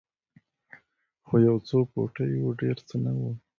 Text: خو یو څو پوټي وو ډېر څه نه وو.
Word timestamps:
خو 1.25 1.33
یو 1.47 1.57
څو 1.67 1.77
پوټي 1.91 2.31
وو 2.41 2.49
ډېر 2.61 2.77
څه 2.87 2.95
نه 3.03 3.11
وو. 3.17 3.31